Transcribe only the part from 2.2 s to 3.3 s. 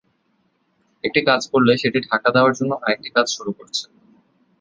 দেওয়ার জন্য আরেকটা কাজ